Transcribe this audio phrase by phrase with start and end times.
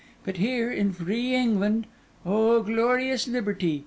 [0.25, 3.79] But here, in free England—oh, glorious liberty!